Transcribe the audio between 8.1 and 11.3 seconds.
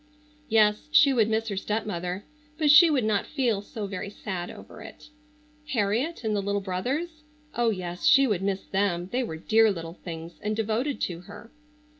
would miss them, they were dear little things and devoted to